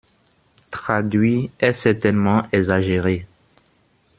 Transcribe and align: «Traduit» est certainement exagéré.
«Traduit» 0.71 1.51
est 1.59 1.73
certainement 1.73 2.47
exagéré. 2.51 3.27